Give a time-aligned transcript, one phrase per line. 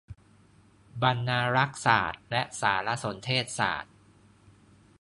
[1.01, 3.93] บรรณารักษศาสตร์และสารสนเทศศาสตร์